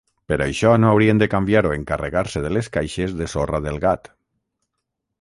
[0.31, 4.15] Per això no haurien de canviar o encarregar-se de les caixes de sorra del gat.